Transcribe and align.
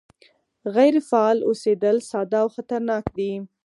غیر 0.75 0.95
فعال 1.09 1.37
اوسېدل 1.47 1.97
ساده 2.09 2.39
او 2.43 2.47
خطرناک 2.55 3.05
دي 3.17 3.31